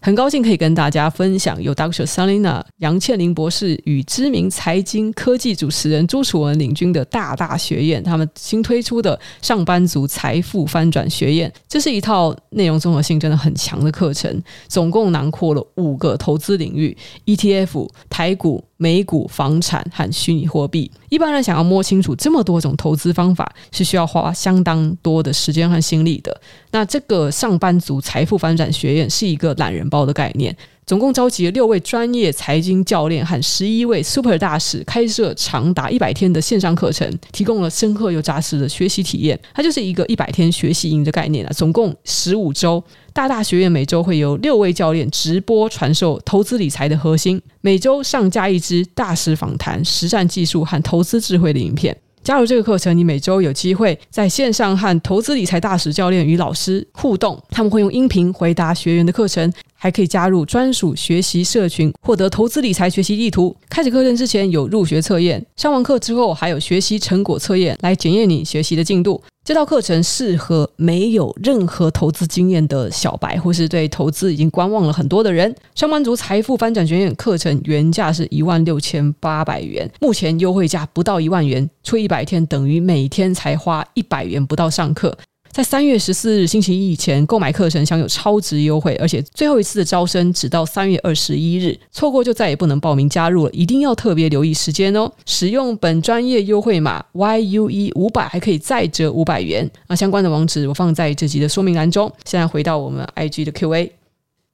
[0.02, 2.06] 很高兴可以跟大家分享由 Dr.
[2.06, 16.96] Selina 杨倩玲博士与知名财经科技主持人朱楚文领军的大大学院，他们新推出的上班族财富翻转学院，这是一套内容综合性真的很强的课程，总共囊括了五个投资领域
[17.26, 18.64] ：ETF、台股。
[18.78, 26.42] 美股、房产和虚拟货币，一般人想要摸清楚这么多种投资方法，是需要花相当多的时间和心力的。
[26.72, 30.54] 那这个上班族财富发展学院是一个懒人包的概念。
[30.86, 39.40] 总共召集了六位专业财经教练和十一位 Super 大使，开设长达一百天的线上课程，提供了深刻又扎实的学习体验。
[39.56, 41.52] 它就是一个一百天学习营的概念啊！
[41.56, 42.84] 总共十五周，
[43.14, 51.98] 大大学院每周会有六位教练直播传授投资理财的核心，每周上架一支大师访谈、实战技术和投资智慧的影片。
[52.26, 63.56] 加入这个课程，你每周有机会在线上和投资理财大使教练与老师互动，他们会用音频回答学员的课程，还可以加入专属学习社群，获得投资理财学习地图。
[63.70, 69.22] 开始课程之前有入学测验，上完课之后还有学习成果测验来检验你学习的进度。
[69.46, 75.56] 这套课程适合没有任何投资经验的小白，或是对投资已经观望了很多的人。
[75.76, 85.16] 上班族财富翻转学院课程原价是一万六千八百元，目前优惠价不到一万元，出一百天等于每天才花一百元不到上课。
[85.56, 95.10] 在三月十四日星期一以前购买课程享有超值优惠，而且最后一次的招生只到三月二十一日，错过就再也不能报名加入了，一定要特别留意时间哦。
[95.26, 99.66] 使用本专业优惠码 YUE 五百还可以再折五百元。
[99.88, 102.12] 那相关的网址我放在这集的说明栏中。
[102.26, 103.92] 现在回到我们 IG 的 QA，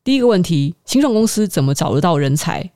[0.04, 2.70] 第一个问题：新创公司怎么找得到人才？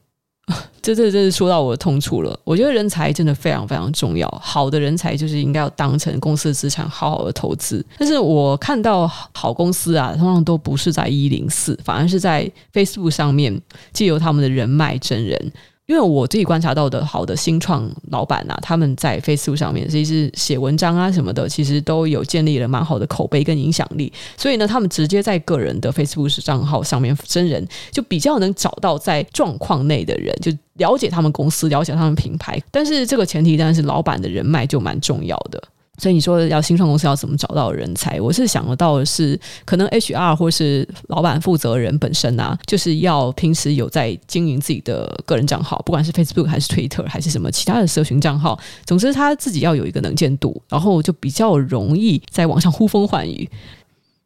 [0.81, 2.39] 这这这是说到我的痛处了。
[2.43, 7.83] 我觉得人才真的非常非常重要，好的人才就是应该要当成公司的资产，好好的投资。
[7.97, 13.59] 但是我看到好公司啊，通常都不是在一零四，反而是在 Facebook 上面
[13.91, 15.51] 借由他们的人脉真人。
[15.87, 24.11] 因为我自己观察到的好的新创老板呐，他们在 Facebook 上面，其实写文章啊什么的，其实都有建立了蛮好的口碑跟影响力。
[24.35, 32.59] 所以呢，他们直接在个人的 Facebook 账号上面真人，就比较能找到在状况内的人，就了解他们公司，了解他们品牌。
[32.71, 35.61] 但是这个前提当然是老板的人脉就蛮重要的。
[35.97, 38.19] 所以你说要新创公司要怎么找到人才？
[38.19, 53.49] 我是想得到的是，可能 HR 或是老板负责人本身啊，就是要平时有在经营自己的个人账号，不管是 Facebook 还是 Twitter 还是什么其他的社群账号，总之他自己要有一个能见度，然后就比较容易在网上呼风唤雨。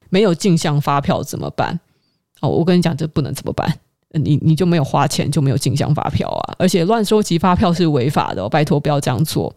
[0.10, 1.80] 没有进项发票怎么办？
[2.42, 3.72] 哦，我跟你讲，这不能怎么办？
[4.14, 9.54] 你你就没有花钱就没有进项发票啊，而且乱收集发票是违法的哦，拜托不要这样做。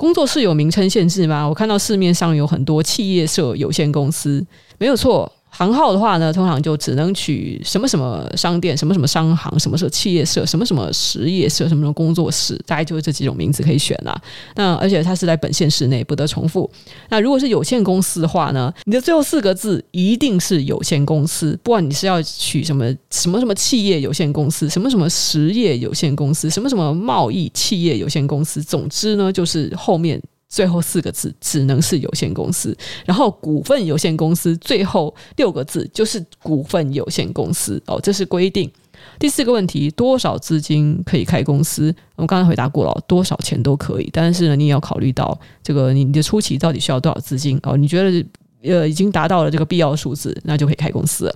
[0.00, 1.46] 工作室有名称限制吗？
[1.46, 4.42] 我看到市面上有很多企业社有限公司，
[4.78, 5.30] 没有错。
[5.50, 14.18] 行号的话呢，通常就只能取什么什么商店、什么什么商行、什么什么企业社、什么什么实业社、什么什么工作室，大概就是这几种名字可以选啦。
[14.54, 16.70] 那而且它是在本县市内，不得重复。
[17.08, 30.20] 那如果是有限公司的话呢，你的最后四个字一定是有限公司，不管你是要取什么什么什么企业有限公司、什么什么实业有限公司、什么什么贸易企业有限公司，总之呢，就是后面。
[30.50, 32.76] 最后四个字只能是有限公司，
[33.06, 38.70] 然后股份有限公司最后六个字就是股份有限公司哦，这是规定。
[39.18, 41.94] 第四个问题，多少资金可以开公司？
[42.16, 47.76] 我们刚才回答过了，多少钱都可以，但是呢，你也要考虑到这个你的初期到底需要多少资金哦？
[47.76, 48.26] 你觉得
[48.62, 51.34] 呃已经达到了这个必要数字，那就可以开公司了。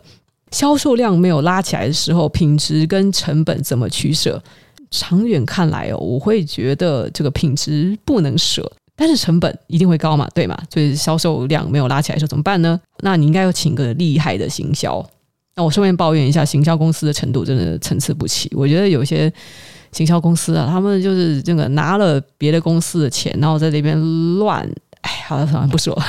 [0.51, 4.43] 销售量没有拉起来的时候，品质跟成本怎么取舍？
[4.91, 8.71] 长远看来哦，我会觉得这个品质不能舍。
[8.97, 10.57] 但是成本一定会高嘛，对嘛？
[10.73, 12.81] 所以销售量没有拉起来的时候怎么办呢？
[13.01, 15.05] 那你应该要请个厉害的行销。
[15.57, 18.51] 那我顺便抱怨一下，行销公司的程度真的参差不齐。
[18.55, 19.33] 我觉得有些
[19.93, 23.99] 行销公司啊，他们就是这个拿了别的公司的钱，然后在那边
[24.39, 24.69] 乱。
[25.03, 26.05] 哎，好了，好了，不说了。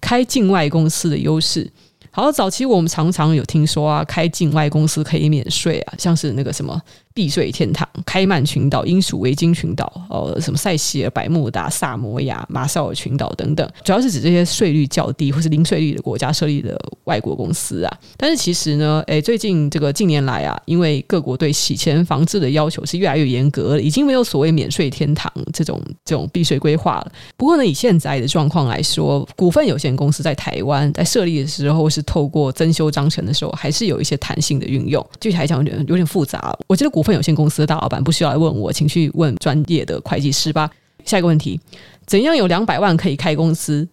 [0.00, 1.70] 开境外公司的优势。
[2.10, 6.80] 好，早期我们常常有听说啊，开境外公司可以免税啊，像是那个什么。
[7.16, 17.98] 避税天堂、开曼群岛、英属维京群岛、呃，什么塞西尔、百慕达、萨摩亚、马绍尔群岛等等，主要是指这些税率较低或是零税率的国家设立的外国公司啊。
[18.18, 27.12] 但是其实呢，诶，最近这个近年来啊，因为各国对洗钱防治的要求是越来越严格了，已经没有所谓免税天堂这种这种避税规划了。
[27.38, 35.02] 不过呢，以现在的状况来说，股份有限公司在台湾在设立的时候是透过增修章程的时候，还是有一些弹性的运用。
[35.18, 36.54] 具体来讲，有点有点复杂。
[36.66, 40.68] 我觉得股份有限公司的大老板不需要来问我，请去问专业的会计师吧。
[41.04, 41.60] 下一个问题，
[42.04, 43.86] 怎样有两百万可以开公司？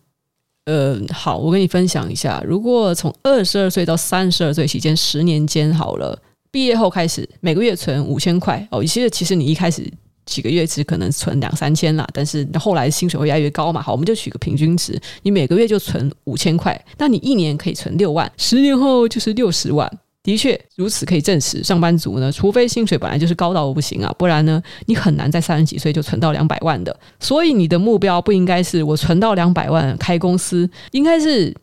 [0.65, 2.43] 呃，好，我跟你分享一下。
[2.47, 8.81] 如果从二十二岁到三十二岁期间十年间好了，毕业后开始每个月存五千块哦。
[8.83, 9.87] 其实其实你一开始
[10.25, 13.81] 几个月只可能存两三千啦，但是后来薪水会越来越高嘛。
[13.81, 19.99] 好，我们就取个平均值，你每个月就存五千块，那你一年可以存六万，十年后就是六十万。
[20.23, 26.97] 的确如此，可以证实上班族呢，除非薪水本来就是高到不行啊，不然呢，你很难在三十几岁就存到两百万的。
[27.19, 31.53] 所以你的目标不应该是我存到两百万开公司，应该是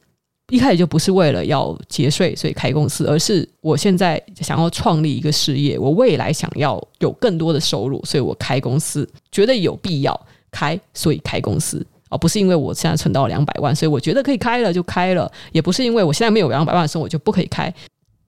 [0.50, 17.72] 一开始就不是为了要节税所以开公司，而是我现在想要创立一个事业，我未来想要有更多的收入，所以我开公司，觉得有必要开，所以开公司，而不是因为我现在存到两百万，所以我觉得可以开了就开了，也不是因为我现在没有两百万的时候我就不可以开。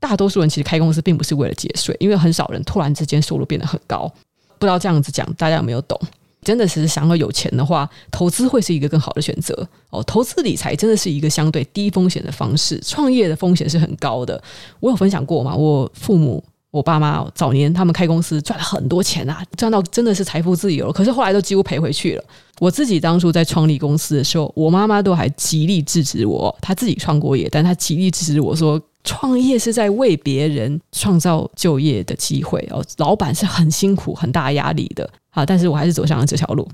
[0.02, 4.12] 大多数人其实开公司并不是为了节税，因为很少人突然之间收入变得很高。
[4.58, 5.96] 不知道这样子讲大家有没有懂？
[6.42, 9.56] 真的是想要有钱的话，投资会是一个更好的选择
[9.90, 10.02] 哦。
[10.02, 14.42] 投资理财真的是一个相对低风险的方式，创业的风险是很高的。
[14.80, 15.54] 我有分享过嘛？
[15.54, 16.42] 我父母、
[16.72, 20.92] 我爸妈早年他们开公司赚了很多钱啊，赚到真的是财富自由了。
[20.92, 22.24] 可是后来都几乎赔回去了。
[22.58, 26.52] 我自己当初在创立公司的时候，我妈妈都还极力制止我。
[26.60, 28.80] 她自己创过业，但她极力制止我说。
[29.04, 36.68] 创业是在为别人创造就业的机会哦，老板是很辛苦、很大压力的啊，但是我还是走上了这条路。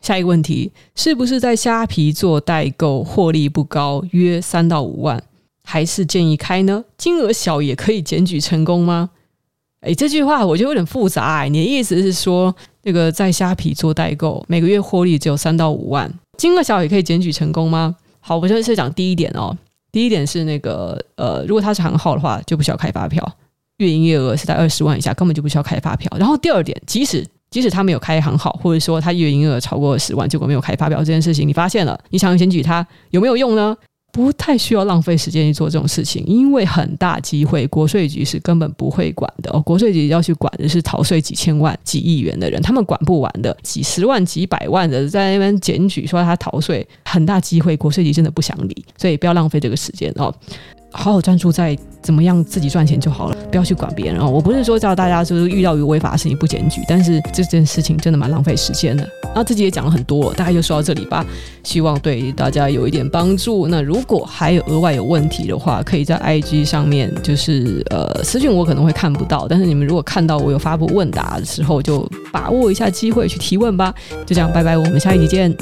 [0.00, 5.22] 下一个问题，是不是在虾皮做代购获利不高，约三到五万，
[5.62, 6.84] 还是建议开呢？
[6.98, 9.10] 金额小也可以检举成功吗？
[9.80, 11.48] 哎，这句话我觉得有点复杂哎。
[11.48, 17.96] 你的意思是说，那个在虾皮做代购，每个月获利只有三到五万，金额小也可以检举成功吗？
[18.18, 19.56] 好，我先是讲第一点哦。
[19.92, 23.22] 第一点是那个呃，如果他是行号的话，就不需要开发票；
[23.76, 26.10] 月营业额是在二十万以下，根本就不需要开发票。
[26.18, 33.76] 然后第二点，即使即使他没有开行号，或者说他月营业额超过二十万，结果没有开发票这件事情，你发现了，你想检举他有没有用呢？
[34.12, 39.60] 不太需要浪费时间去做这种事情，因为很大机会国税局是根本不会管的哦。
[39.62, 43.56] 国税局要去管的是逃税几千万、几亿元的人，他们管不完的。
[43.62, 50.32] 几十万、几百万的在那边检举说他逃税，很大机会国税局真的不想理，所以不要浪费这个时间哦。
[50.92, 54.28] 好好专注在怎么样自己赚钱就好了，不要去管别人哦。
[54.28, 59.08] 我不是说叫大家就是遇到有违法的事情不检举，但是这件事情真的蛮浪费时间的。
[59.34, 61.24] 那自己也讲了很多，大概就说到这里吧。
[61.62, 63.66] 希望对大家有一点帮助。
[63.68, 73.94] 那如果还有额外有问题的话，可以在 IG 上面就是呃私讯我可能会看不到，但是你们如果看到我有发布问答的时候，就把握一下机会去提问吧。
[74.26, 75.54] 就这样，拜拜，我们下一集见。